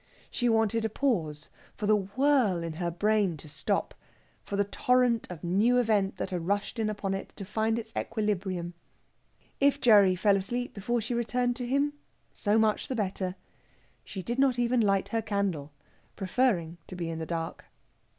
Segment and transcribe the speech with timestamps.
[0.31, 3.93] She wanted a pause for the whirl in her brain to stop,
[4.43, 7.95] for the torrent of new event that had rushed in upon it to find its
[7.95, 8.73] equilibrium.
[9.59, 11.93] If Gerry fell asleep before she returned to him
[12.33, 13.35] so much the better!
[14.03, 15.71] She did not even light her candle,
[16.15, 17.65] preferring to be in the dark.